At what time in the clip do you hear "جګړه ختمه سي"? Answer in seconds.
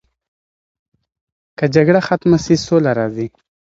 1.75-2.55